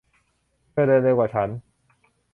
[0.71, 1.49] เธอเดินเร็วกว่าฉัน